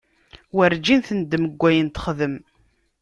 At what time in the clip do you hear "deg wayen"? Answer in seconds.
1.47-1.87